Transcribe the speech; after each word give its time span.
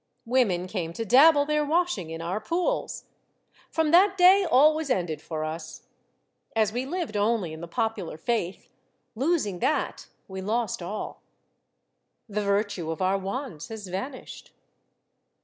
Women 0.25 0.65
came 0.65 0.93
to 0.93 1.05
dabble 1.05 1.45
their 1.45 1.63
washing 1.63 2.09
in 2.09 2.23
our 2.23 2.41
pools. 2.41 3.03
From 3.69 3.91
that 3.91 4.17
day 4.17 4.47
all 4.49 4.73
was 4.75 4.89
ended 4.89 5.21
for 5.21 5.43
us. 5.43 5.83
As 6.55 6.73
we 6.73 6.87
lived 6.87 7.15
only 7.15 7.53
in 7.53 7.61
the 7.61 7.67
popular 7.67 8.17
faith, 8.17 8.71
losing 9.13 9.59
that 9.59 10.07
we 10.27 10.41
lost 10.41 10.81
all. 10.81 11.21
The 12.27 12.41
virtue 12.43 12.89
of 12.89 12.99
our 12.99 13.19
wands 13.19 13.67
has 13.67 13.85
vanished. 13.89 14.53